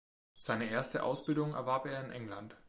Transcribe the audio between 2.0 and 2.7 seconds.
in England.